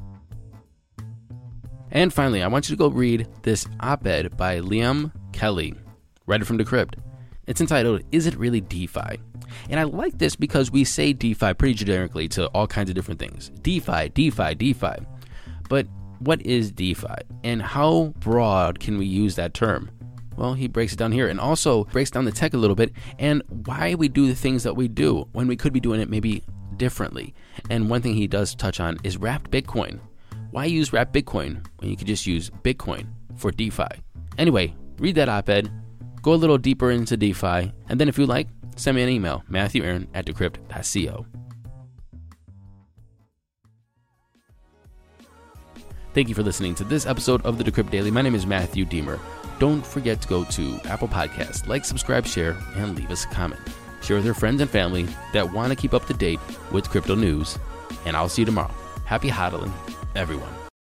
And 1.91 2.13
finally, 2.13 2.43
I 2.43 2.49
want 2.49 2.69
you 2.69 2.77
to 2.77 2.79
go 2.79 2.89
read 2.89 3.27
this 3.43 3.67
op 3.81 4.07
ed 4.07 4.37
by 4.37 4.61
Liam 4.61 5.13
Kelly, 5.33 5.75
writer 6.27 6.45
from 6.45 6.59
Decrypt. 6.59 6.95
It's 7.51 7.61
entitled, 7.61 8.03
Is 8.13 8.29
It 8.29 8.37
Really 8.37 8.61
DeFi? 8.61 9.19
And 9.71 9.81
I 9.81 9.83
like 9.83 10.17
this 10.17 10.37
because 10.37 10.71
we 10.71 10.85
say 10.85 11.13
DeFi 11.13 11.53
pretty 11.55 11.75
generically 11.75 12.29
to 12.29 12.47
all 12.51 12.69
kinds 12.69 12.91
of 12.91 12.95
different 12.95 13.19
things 13.19 13.51
DeFi, 13.63 14.11
DeFi, 14.11 14.55
DeFi. 14.55 15.05
But 15.69 15.89
what 16.21 16.41
is 16.43 16.71
DeFi? 16.71 17.17
And 17.43 17.61
how 17.61 18.15
broad 18.21 18.79
can 18.79 18.99
we 18.99 19.07
use 19.07 19.35
that 19.35 19.53
term? 19.53 19.91
Well, 20.37 20.55
he 20.55 20.69
breaks 20.69 20.93
it 20.93 21.01
down 21.01 21.11
here 21.11 21.27
and 21.27 21.41
also 21.41 21.85
breaks 21.87 22.13
down 22.13 22.25
the 22.25 22.31
tech 22.31 22.55
a 22.55 22.57
little 22.57 22.77
bit 22.77 22.93
and 23.19 23.43
why 23.67 23.97
we 23.97 24.07
do 24.07 24.29
the 24.29 24.37
things 24.37 24.63
that 24.63 24.77
we 24.77 24.87
do 24.87 25.27
when 25.33 25.49
we 25.49 25.57
could 25.57 25.73
be 25.73 25.81
doing 25.81 26.01
it 26.01 26.09
maybe 26.09 26.45
differently. 26.77 27.35
And 27.69 27.91
one 27.91 28.01
thing 28.01 28.15
he 28.15 28.29
does 28.29 28.55
touch 28.55 28.79
on 28.79 28.97
is 29.03 29.17
wrapped 29.17 29.51
Bitcoin. 29.51 29.99
Why 30.53 30.67
use 30.67 30.93
wrapped 30.93 31.13
Bitcoin 31.13 31.67
when 31.79 31.91
you 31.91 31.97
could 31.97 32.07
just 32.07 32.29
use 32.29 32.49
Bitcoin 32.49 33.09
for 33.35 33.51
DeFi? 33.51 33.89
Anyway, 34.39 34.73
read 35.01 35.17
that 35.17 35.29
op 35.29 35.49
ed, 35.49 35.69
go 36.23 36.35
a 36.35 36.35
little 36.35 36.59
deeper 36.59 36.91
into 36.91 37.17
DeFi, 37.17 37.73
and 37.89 38.01
then 38.01 38.09
if 38.09 38.19
you 38.19 38.27
like, 38.27 38.49
send 38.77 38.97
me 38.97 39.03
an 39.03 39.09
email, 39.09 39.43
matthewaaron 39.49 40.09
at 40.15 40.27
decrypt.co. 40.27 41.27
Thank 46.13 46.29
you 46.29 46.35
for 46.35 46.43
listening 46.43 46.75
to 46.75 46.85
this 46.85 47.07
episode 47.07 47.41
of 47.47 47.57
the 47.57 47.65
Decrypt 47.65 47.91
Daily. 47.91 48.11
My 48.11 48.23
name 48.23 48.35
is 48.35 48.45
Matthew 48.45 48.85
Diemer. 48.85 49.21
Don't 49.61 49.87
forget 49.87 50.21
to 50.23 50.29
go 50.29 50.45
to 50.45 50.81
Apple 50.87 51.07
Podcasts, 51.07 51.69
like, 51.69 51.85
subscribe, 51.85 52.27
share, 52.27 52.57
and 52.75 52.97
leave 52.97 53.11
us 53.11 53.25
a 53.25 53.29
comment. 53.29 53.61
Share 54.03 54.17
with 54.17 54.25
your 54.25 54.35
friends 54.35 54.61
and 54.61 54.71
family 54.71 55.07
that 55.33 55.53
want 55.53 55.71
to 55.71 55.77
keep 55.77 55.95
up 55.95 56.07
to 56.07 56.15
date 56.15 56.41
with 56.73 56.89
crypto 56.89 57.15
news. 57.15 57.59
And 58.07 58.17
I'll 58.17 58.29
see 58.29 58.43
you 58.43 58.47
tomorrow. 58.47 58.75
Happy 59.05 59.29
hodling, 59.29 59.73
everyone. 60.17 60.60